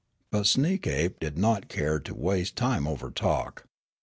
But 0.31 0.47
Sneekape 0.47 1.19
did 1.19 1.37
not 1.37 1.67
care 1.69 1.99
to 1.99 2.15
waste 2.15 2.55
time 2.55 2.87
over 2.87 3.11
talk. 3.11 3.65